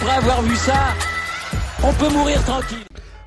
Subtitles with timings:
[0.00, 0.94] après avoir vu ça,
[1.82, 2.78] on peut mourir tranquille.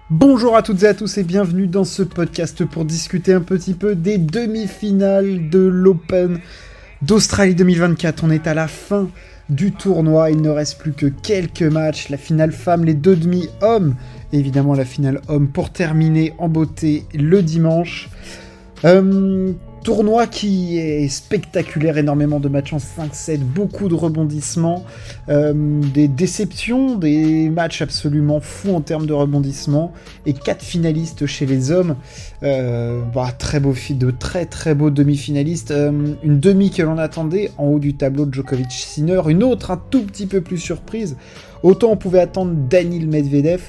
[0.10, 3.74] Bonjour à toutes et à tous et bienvenue dans ce podcast pour discuter un petit
[3.74, 6.40] peu des demi-finales de l'Open
[7.02, 8.24] d'Australie 2024.
[8.24, 9.10] On est à la fin
[9.50, 13.96] du tournoi, il ne reste plus que quelques matchs, la finale femme, les deux demi-hommes,
[14.32, 18.10] évidemment la finale homme pour terminer en beauté le dimanche.
[18.86, 19.52] Euh,
[19.84, 24.86] Tournoi qui est spectaculaire, énormément de matchs en 5-7, beaucoup de rebondissements,
[25.30, 29.92] euh, des déceptions, des matchs absolument fous en termes de rebondissements,
[30.28, 31.96] et quatre finalistes chez les hommes.
[32.44, 35.72] Euh, bah, très beau, de très très beaux demi-finalistes.
[35.72, 39.82] Euh, une demi que l'on attendait en haut du tableau de Djokovic-Sinner, une autre un
[39.90, 41.18] tout petit peu plus surprise.
[41.64, 43.62] Autant on pouvait attendre Daniel Medvedev.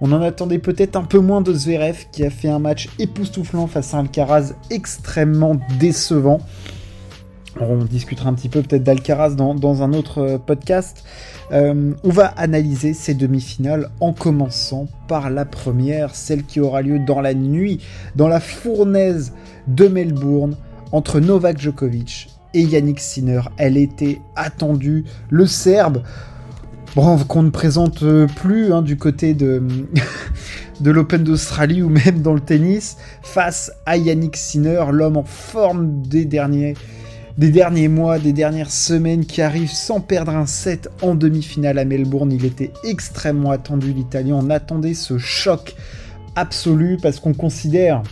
[0.00, 3.66] On en attendait peut-être un peu moins de Zverev qui a fait un match époustouflant
[3.66, 6.40] face à Alcaraz extrêmement décevant.
[7.60, 11.04] On discutera un petit peu peut-être d'Alcaraz dans, un autre euh, podcast.
[11.50, 17.00] Euh, on va analyser ces demi-finales en commençant par la première, celle qui aura lieu
[17.00, 17.80] dans la nuit,
[18.14, 19.32] dans la fournaise
[19.66, 20.56] de Melbourne,
[20.92, 23.40] entre Novak Djokovic et Yannick Sinner.
[23.56, 25.04] Elle était attendue.
[25.30, 26.02] Le Serbe
[26.94, 29.62] bon, qu'on ne présente euh, plus hein, du côté de,
[30.84, 36.24] l'Open d'Australie ou même dans le tennis, face à Yannick Sinner, l'homme en forme des
[36.24, 36.74] derniers,
[37.36, 41.84] des derniers mois, des dernières semaines, qui arrive sans perdre un set en demi-finale à
[41.84, 42.32] Melbourne.
[42.32, 44.36] Il était extrêmement attendu, l'Italien.
[44.36, 45.74] On attendait ce choc
[46.36, 48.02] absolu parce qu'on considère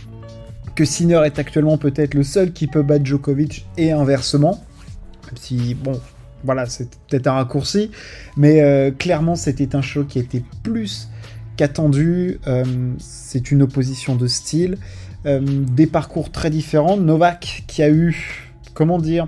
[0.75, 4.63] que Sinner est actuellement peut-être le seul qui peut battre Djokovic et inversement.
[5.35, 5.99] Si, bon,
[6.43, 7.91] voilà, c'est peut-être un raccourci,
[8.35, 11.09] mais euh, clairement c'était un show qui était plus
[11.55, 12.39] qu'attendu.
[12.47, 12.63] Euh,
[12.99, 14.77] c'est une opposition de style,
[15.25, 16.97] euh, des parcours très différents.
[16.97, 19.27] Novak qui a eu, comment dire,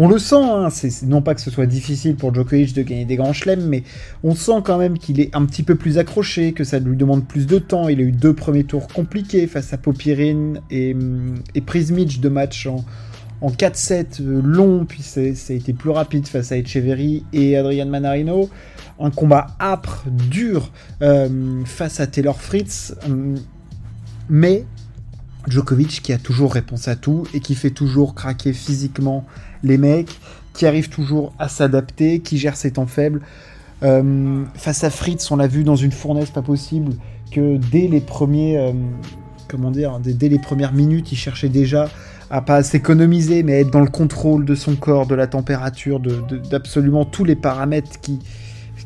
[0.00, 3.04] on le sent, hein, c'est non pas que ce soit difficile pour Djokovic de gagner
[3.04, 3.82] des grands chelems, mais
[4.22, 7.26] on sent quand même qu'il est un petit peu plus accroché, que ça lui demande
[7.26, 7.88] plus de temps.
[7.88, 10.96] Il a eu deux premiers tours compliqués face à Popirine et,
[11.56, 12.84] et Prismic de match en,
[13.40, 17.86] en 4-7 euh, long, puis ça a été plus rapide face à Echeverry et Adrian
[17.86, 18.50] Manarino.
[19.00, 20.72] Un combat âpre, dur
[21.02, 22.94] euh, face à Taylor Fritz.
[23.08, 23.36] Euh,
[24.28, 24.64] mais
[25.46, 29.24] Djokovic qui a toujours réponse à tout et qui fait toujours craquer physiquement
[29.62, 30.18] les mecs,
[30.52, 33.22] qui arrive toujours à s'adapter, qui gère ses temps faibles.
[33.80, 36.92] face à Fritz, on l'a vu dans une fournaise pas possible,
[37.30, 38.74] que dès les premiers,
[39.48, 41.88] comment dire, dès les premières minutes, il cherchait déjà
[42.30, 47.04] à pas s'économiser, mais être dans le contrôle de son corps, de la température, d'absolument
[47.04, 48.18] tous les paramètres qui,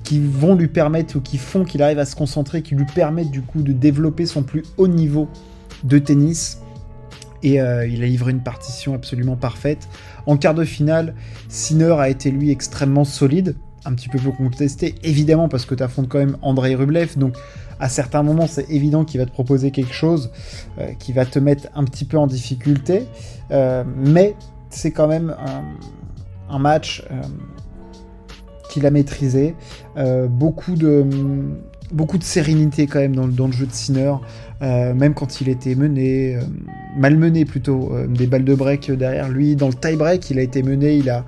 [0.05, 3.31] qui vont lui permettre ou qui font qu'il arrive à se concentrer, qui lui permettent
[3.31, 5.29] du coup de développer son plus haut niveau
[5.85, 6.61] de tennis.
[7.43, 9.89] Et euh, il a livré une partition absolument parfaite.
[10.27, 11.15] En quart de finale,
[11.49, 15.83] Sinner a été lui extrêmement solide, un petit peu plus contesté, évidemment parce que tu
[15.83, 17.37] affrontes quand même Andrei Rublev, donc
[17.83, 20.31] à certains moments, c'est évident qu'il va te proposer quelque chose
[20.79, 23.09] euh, qui va te mettre un petit peu en difficulté,
[23.51, 24.37] euh, mais
[24.71, 25.35] c'est quand même
[26.49, 27.23] un, match euh,
[28.71, 29.57] qu'il a maîtrisé.
[30.29, 31.05] beaucoup, de,
[31.93, 34.15] beaucoup de sérénité quand même dans, le jeu de Sinner,
[34.61, 36.39] même quand il était mené,
[36.97, 39.57] malmené plutôt, des balles de break derrière lui.
[39.57, 41.25] Dans le tie-break, il a été mené, il a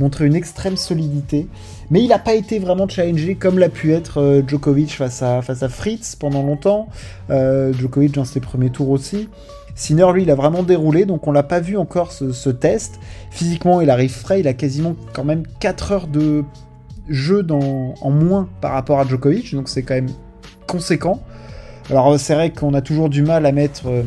[0.00, 1.46] montré une extrême solidité.
[1.90, 5.42] Mais il n'a pas été vraiment challengé comme l'a pu être euh, Djokovic face à,
[5.68, 6.88] Fritz pendant longtemps.
[7.30, 9.28] Euh, Djokovic dans ses premiers tours aussi.
[9.74, 12.98] Sinner, lui, il a vraiment déroulé, donc on l'a pas vu encore ce, test.
[13.30, 16.44] Physiquement, il arrive frais, il a quasiment quand même 4 heures de
[17.08, 20.10] jeu dans, en moins par rapport à Djokovic, donc c'est quand même
[20.66, 21.22] conséquent.
[21.90, 24.02] Alors c'est vrai qu'on a toujours du mal à mettre euh,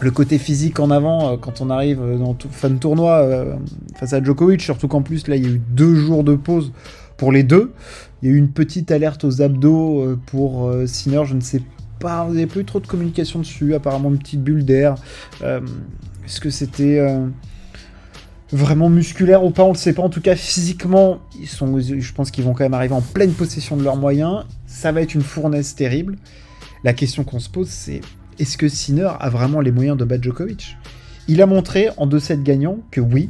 [0.00, 3.56] le côté physique en avant euh, quand on arrive dans fin de tournoi euh,
[3.96, 6.72] face à Djokovic, surtout qu'en plus là il y a eu deux jours de pause
[7.16, 7.72] pour les deux.
[8.22, 11.62] Il y a eu une petite alerte aux abdos euh, pour Sinner, je ne sais
[11.98, 14.94] pas, n'avez pas eu trop de communication dessus, apparemment une petite bulle d'air.
[15.42, 16.98] Est-ce que c'était
[18.52, 20.02] vraiment musculaire ou pas, on ne le sait pas.
[20.02, 23.82] En tout cas, physiquement, je pense qu'ils vont quand même arriver en pleine possession de
[23.82, 24.44] leurs moyens.
[24.66, 26.16] Ça va être une fournaise terrible.
[26.84, 28.00] La question qu'on se pose, c'est
[28.38, 30.76] est-ce que Sinner a vraiment les moyens de battre Djokovic?
[31.28, 33.28] Il a montré en 2-7 gagnants que oui,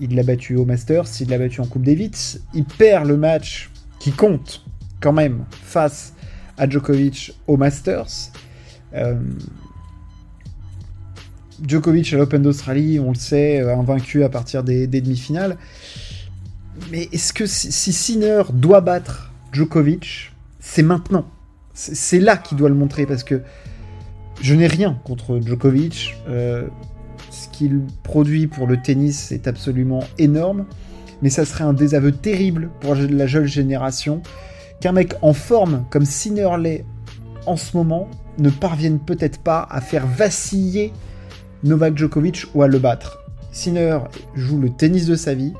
[0.00, 3.70] il l'a battu au Masters, il l'a battu en Coupe Davis, il perd le match
[3.98, 4.64] qui compte
[5.00, 6.14] quand même face
[6.58, 8.30] à Djokovic au Masters.
[8.94, 9.14] Euh,
[11.66, 15.56] Djokovic à l'Open d'Australie, on le sait, euh, invaincu à partir des, demi-finales.
[16.90, 21.26] Mais est-ce que si, si Sinner doit battre Djokovic, c'est maintenant
[21.74, 23.42] C'est là qu'il doit le montrer parce que
[24.40, 26.16] je n'ai rien contre Djokovic.
[26.28, 26.66] Euh,
[27.30, 30.66] ce qu'il produit pour le tennis est absolument énorme.
[31.22, 34.22] mais ça serait un désaveu terrible pour la jeune génération
[34.80, 36.84] qu'un mec en forme comme Sinner l'est
[37.46, 38.08] en ce moment
[38.38, 40.92] ne parvienne peut-être pas à faire vaciller
[41.64, 43.24] Novak Djokovic ou à le battre.
[43.52, 43.98] Sinner
[44.34, 45.52] joue le tennis de sa vie,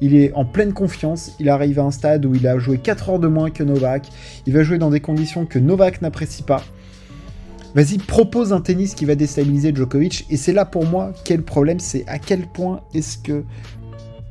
[0.00, 3.10] il est en pleine confiance, il arrive à un stade où il a joué 4
[3.10, 4.08] heures de moins que Novak,
[4.46, 6.62] il va jouer dans des conditions que Novak n'apprécie pas.
[7.74, 11.80] Vas-y, propose un tennis qui va déstabiliser Djokovic, et c'est là pour moi quel problème,
[11.80, 13.44] c'est à quel point est-ce que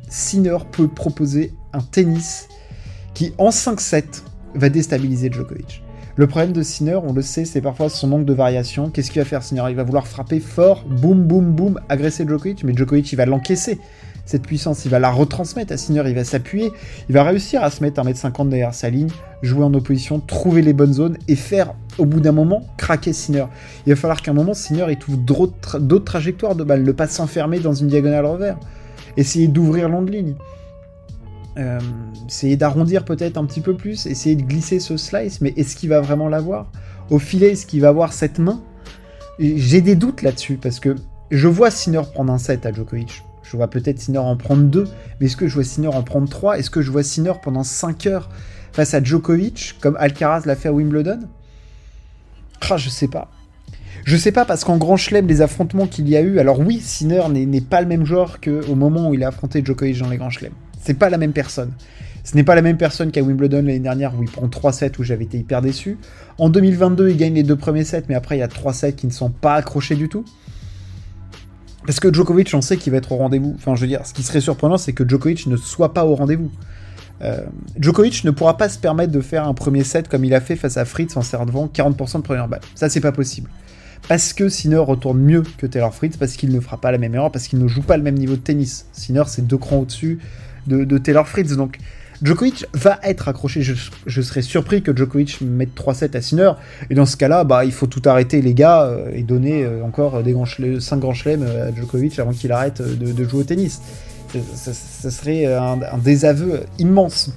[0.10, 2.48] Sinner peut proposer un tennis
[3.14, 4.04] qui en 5-7
[4.56, 5.84] va déstabiliser Djokovic.
[6.20, 8.90] Le problème de Sinner, on le sait, c'est parfois son manque de variation.
[8.90, 9.62] Qu'est-ce qu'il va faire Sinner?
[9.70, 13.78] Il va vouloir frapper fort, boum, boum, boum, agresser Djokovic, mais Djokovic, il va l'encaisser.
[14.26, 16.72] Cette puissance, il va la retransmettre à Sinner, il va s'appuyer,
[17.08, 19.10] il va réussir à se mettre 1m50 derrière sa ligne,
[19.44, 23.46] jouer en opposition, trouver les bonnes zones et faire, au bout d'un moment, craquer Sinner.
[23.86, 27.06] Il va falloir qu'à un moment, Sinner, il trouve d'autres trajectoires de balle, ne pas
[27.06, 28.58] s'enfermer dans une diagonale revers.
[29.18, 30.34] Essayer d'ouvrir longue ligne.
[31.58, 31.80] Euh,
[32.28, 35.90] essayer d'arrondir peut-être un petit peu plus, essayer de glisser ce slice, mais est-ce qu'il
[35.90, 36.72] va vraiment l'avoir?
[37.10, 38.62] Au filet, est-ce qu'il va avoir cette main?
[39.40, 40.96] J'ai des doutes là-dessus, parce que
[41.32, 43.24] je vois Sinner prendre un set à Djokovic.
[43.44, 44.88] Je vois peut-être Sinner en prendre deux,
[45.20, 46.60] mais est-ce que je vois Sinner en prendre trois?
[46.60, 48.30] Est-ce que je vois Sinner pendant 5 heures
[48.72, 51.22] face à Djokovic, comme Alcaraz l'a fait à Wimbledon?
[52.70, 53.32] Ah, je sais pas.
[54.06, 56.80] Je sais pas parce qu'en Grand Chelem, les affrontements qu'il y a eu, alors oui,
[56.82, 60.18] Sinner n'est pas le même joueur qu'au moment où il a affronté Djokovic dans les
[60.18, 60.54] Grands Chelems.
[60.88, 61.74] C'est pas la même personne.
[62.24, 64.94] Ce n'est pas la même personne qu'à Wimbledon l'année dernière où il prend 3 sets
[65.00, 65.98] où j'avais été hyper déçu.
[66.38, 68.94] En 2022, il gagne les deux premiers sets, mais après, il y a 3 sets
[68.94, 70.24] qui ne sont pas accrochés du tout.
[71.86, 73.54] Parce que Djokovic, on sait qu'il va être au rendez-vous.
[73.58, 76.16] Enfin, je veux dire, ce qui serait surprenant, c'est que Djokovic ne soit pas au
[76.16, 76.52] rendez-vous.
[77.22, 77.42] Euh,
[77.78, 80.56] Djokovic ne pourra pas se permettre de faire un premier set comme il a fait
[80.56, 82.62] face à Fritz en servant 40% de première balle.
[82.76, 83.50] Ça, c'est pas possible.
[84.08, 87.14] Parce que Sinner retourne mieux que Taylor Fritz, parce qu'il ne fera pas la même
[87.14, 88.86] erreur, parce qu'il ne joue pas le même niveau de tennis.
[88.94, 90.20] Sinner, c'est deux crans au-dessus
[90.68, 91.56] de, Taylor Fritz.
[91.56, 91.78] Donc
[92.22, 93.62] Djokovic va être accroché.
[93.62, 96.52] Je, serais surpris que Djokovic mette 3-7 à Sinner.
[96.90, 99.84] Et dans ce cas-là, bah, il faut tout arrêter, les gars, euh, et donner euh,
[99.84, 103.82] encore des grands 5 grands chelems à Djokovic avant qu'il arrête de, jouer au tennis.
[104.54, 107.32] Ça, serait un, désaveu immense.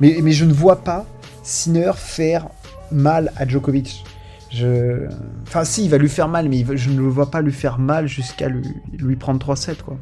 [0.00, 1.06] Mais, mais je ne vois pas
[1.42, 2.48] Sinner faire
[2.90, 4.04] mal à Djokovic.
[4.50, 5.06] Je...
[5.46, 7.78] Enfin, si, il va lui faire mal, mais je ne le vois pas lui faire
[7.78, 8.64] mal jusqu'à lui,
[8.98, 9.98] lui prendre 3-7, quoi.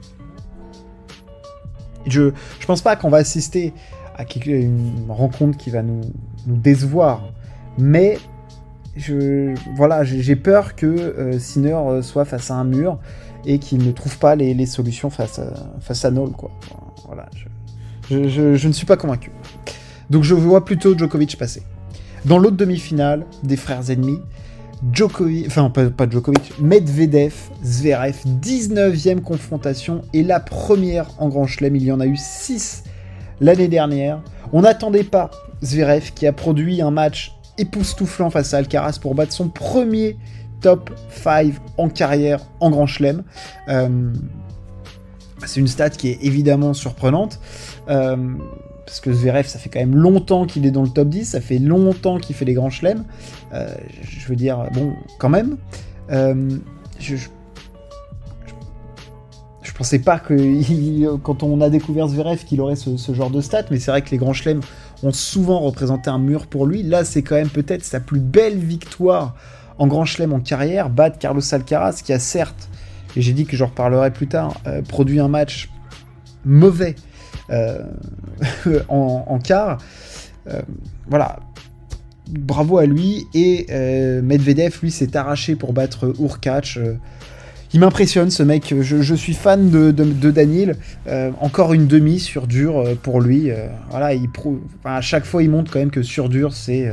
[2.07, 3.73] Je, je pense pas qu'on va assister
[4.17, 6.03] à une rencontre qui va nous,
[6.47, 7.23] décevoir,
[7.79, 8.19] mais
[9.75, 12.99] voilà, j'ai peur que euh, Sinner euh, soit face à un mur
[13.45, 16.07] et qu'il ne trouve pas les, solutions face à, face
[16.37, 16.51] quoi.
[17.07, 17.29] Voilà,
[18.09, 19.33] je, ne suis pas convaincu.
[20.11, 21.63] Donc je vois plutôt Djokovic passer.
[22.25, 24.21] Dans l'autre demi-finale des frères ennemis,
[24.93, 31.77] Djokovic, enfin pas, Djokovic, Medvedev, Zverev, 19e confrontation et la première en Grand Chelem.
[31.77, 32.85] Il y en a eu 6
[33.41, 34.23] l'année dernière.
[34.53, 35.31] On n'attendait pas
[35.63, 40.17] Zverev qui a produit un match époustouflant face à Alcaraz pour battre son premier
[40.61, 43.23] top 5 en carrière en Grand Chelem.
[43.69, 44.13] Euh,
[45.47, 47.39] c'est une stat qui est évidemment surprenante.
[47.89, 48.17] Euh,
[48.87, 51.41] parce que Zverev, ça fait quand même longtemps qu'il est dans le top 10, ça
[51.41, 53.05] fait longtemps qu'il fait les grands chelems.
[53.53, 55.57] Euh, je veux dire, bon, quand même.
[56.11, 56.59] Euh,
[56.99, 57.17] je,
[59.77, 63.79] pensais pas que quand on a découvert Zverev qu'il aurait ce, genre de stats, mais
[63.81, 64.61] c'est vrai que les grands chelems
[65.03, 66.83] ont souvent représenté un mur pour lui.
[66.83, 69.35] Là, c'est quand même peut-être sa plus belle victoire
[69.79, 72.69] en grand chelem en carrière, battre Carlos Alcaraz, qui a certes,
[73.17, 75.69] et j'ai dit que j'en reparlerai plus tard, euh, produit un match
[76.45, 76.95] mauvais
[77.51, 77.83] euh,
[78.89, 79.79] en, quart.
[80.49, 80.61] Euh,
[81.09, 81.41] voilà,
[82.29, 83.27] bravo à lui.
[83.35, 86.79] Et euh, Medvedev, lui, s'est arraché pour battre Urkac.
[87.73, 88.75] il m'impressionne ce mec.
[88.81, 89.91] Je, suis fan de,
[90.31, 90.77] Daniel.
[91.41, 93.51] encore une demi sur dur pour lui.
[93.91, 94.29] voilà, il
[94.85, 96.91] à chaque fois, il montre quand même que sur dur, c'est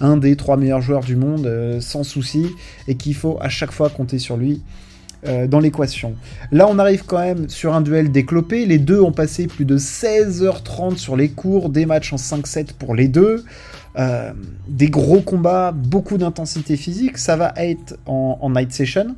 [0.00, 2.46] un des trois meilleurs joueurs du monde, sans souci,
[2.86, 4.62] et qu'il faut à chaque fois compter sur lui.
[5.26, 6.14] Euh, dans l'équation.
[6.52, 8.64] Là, on arrive quand même sur un duel déclopé.
[8.64, 12.94] Les deux ont passé plus de 16h30 sur les cours, des matchs en 5-7 pour
[12.94, 13.44] les deux.
[13.98, 14.32] Euh,
[14.68, 17.18] des gros combats, beaucoup d'intensité physique.
[17.18, 19.16] Ça va être en, night session.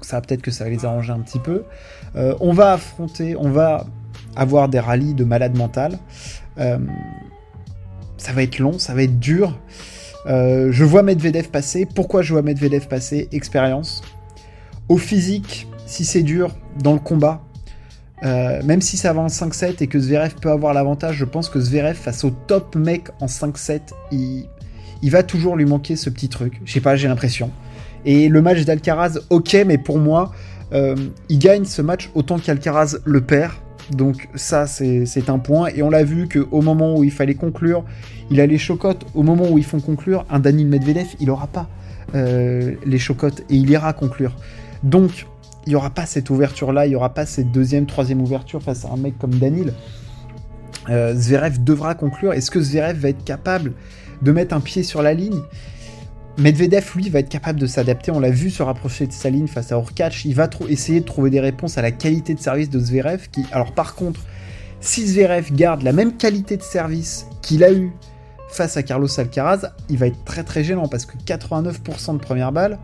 [0.00, 1.62] Ça va peut-être que ça va les arranger un petit peu.
[2.16, 3.86] Euh, on va affronter, on va
[4.34, 5.98] avoir des rallyes de malade mental.
[6.56, 9.58] ça va être long, ça va être dur.
[10.26, 11.86] je vois Medvedev passer.
[11.86, 13.28] Pourquoi je vois Medvedev passer?
[13.32, 14.02] Expérience.
[14.90, 16.50] Au physique, si c'est dur
[16.82, 17.44] dans le combat,
[18.24, 21.48] euh, même si ça va en 5-7 et que Zverev peut avoir l'avantage, je pense
[21.48, 23.80] que Zverev face au top mec en 5-7,
[24.10, 24.48] il,
[25.04, 26.60] va toujours lui manquer ce petit truc.
[26.64, 27.52] Je sais pas, j'ai l'impression.
[28.04, 30.32] Et le match d'Alcaraz, ok, mais pour moi,
[30.72, 30.96] euh,
[31.28, 33.52] il gagne ce match autant qu'Alcaraz le perd.
[33.92, 35.68] Donc ça, c'est un point.
[35.68, 37.84] Et on l'a vu qu'au moment où il fallait conclure,
[38.28, 39.06] il a les chocottes.
[39.14, 41.68] Au moment où ils font conclure, un Danil Medvedev, il n'aura pas
[42.16, 44.34] euh, les chocottes et il ira conclure.
[44.82, 45.26] Donc,
[45.66, 48.84] il n'y aura pas cette ouverture-là, il n'y aura pas cette deuxième, troisième ouverture face
[48.84, 49.74] à un mec comme Danil.
[50.88, 52.32] Euh, Zverev devra conclure.
[52.32, 53.74] Est-ce que Zverev va être capable
[54.22, 55.40] de mettre un pied sur la ligne?
[56.38, 58.10] Medvedev, lui, va être capable de s'adapter.
[58.10, 60.24] On l'a vu se rapprocher de sa ligne face à Orkach.
[60.24, 63.28] Il va essayer de trouver des réponses à la qualité de service de Zverev.
[63.52, 64.20] Alors, par contre,
[64.80, 67.92] si Zverev garde la même qualité de service qu'il a eu
[68.48, 72.52] face à Carlos Alcaraz, il va être très très gênant parce que 89% de première
[72.52, 72.78] balle,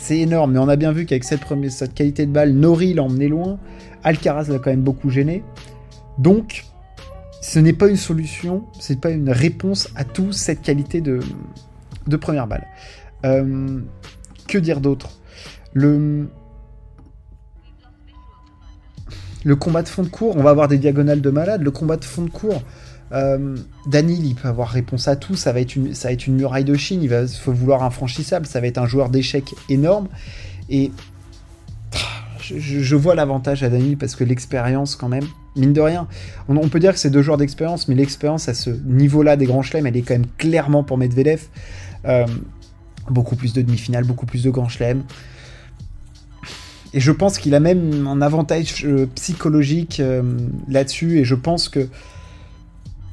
[0.00, 0.52] c'est énorme.
[0.52, 3.58] Mais on a bien vu qu'avec cette, qualité de balle, Nori l'a emmené loin.
[4.02, 5.44] Alcaraz l'a quand même beaucoup gêné.
[6.18, 6.64] Donc,
[7.42, 11.20] ce n'est pas une solution, c'est pas une réponse à tout cette qualité de,
[12.06, 12.66] de première balle.
[13.24, 13.80] Euh,
[14.48, 15.10] que dire d'autre?
[15.74, 16.28] Le,
[19.44, 21.62] le combat de fond de cours, on va avoir des diagonales de malade.
[21.62, 22.62] Le combat de fond de cours,
[23.12, 25.36] euh, Danil, il peut avoir réponse à tout.
[25.36, 25.92] Ça va être une,
[26.28, 27.02] muraille de Chine.
[27.02, 28.46] Il va faut vouloir infranchissable.
[28.46, 30.08] Ça va être un joueur d'échecs énorme.
[30.68, 30.90] Et
[32.40, 35.26] je, vois l'avantage à Danil parce que l'expérience, quand même,
[35.56, 36.06] mine de rien,
[36.48, 39.62] on, peut dire que c'est deux joueurs d'expérience, mais l'expérience à ce niveau-là des grands
[39.62, 41.42] chelems, elle est quand même clairement pour Medvedev.
[42.06, 42.26] Euh,
[43.08, 45.02] beaucoup plus de demi-finales, beaucoup plus de grands chelems.
[46.92, 50.22] Et je pense qu'il a même un avantage euh, psychologique euh,
[50.68, 51.88] là-dessus, et je pense que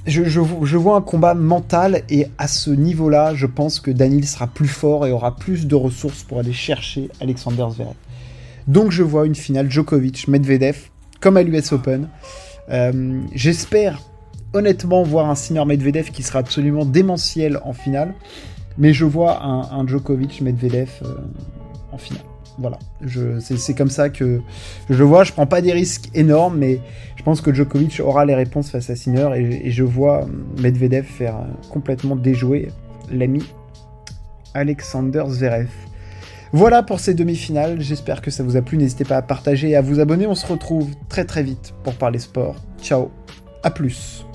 [0.08, 4.68] je, vois un combat mental, et à ce niveau-là, je pense que Danil sera plus
[4.68, 7.96] fort et aura plus de ressources pour aller chercher Alexander Zverev.
[8.68, 10.76] Donc je vois une finale Djokovic-Medvedev,
[11.20, 12.10] comme à l'US Open.
[12.70, 14.02] Euh, j'espère
[14.54, 18.14] honnêtement voir un Sinner Medvedev qui sera absolument démentiel en finale,
[18.78, 21.16] mais je vois un, Djokovic-Medvedev euh,
[21.92, 22.24] en finale.
[22.60, 22.80] Voilà,
[23.40, 24.42] c'est comme ça que
[24.90, 25.24] je vois.
[25.24, 26.80] Je prends pas des risques énormes, mais
[27.16, 30.26] je pense que Djokovic aura les réponses face à Sinner et, je vois
[30.60, 31.36] Medvedev faire
[31.70, 32.70] complètement déjouer
[33.12, 33.44] l'ami
[34.54, 35.70] Alexander Zverev.
[36.54, 39.76] Voilà pour ces demi-finales, j'espère que ça vous a plu, n'hésitez pas à partager et
[39.76, 42.56] à vous abonner, on se retrouve très très vite pour parler sport.
[42.82, 43.12] Ciao,
[43.64, 44.27] à plus